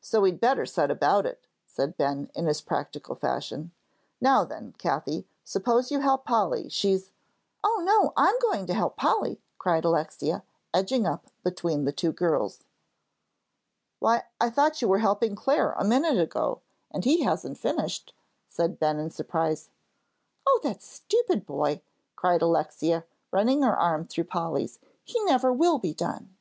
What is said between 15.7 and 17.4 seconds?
a minute ago, and he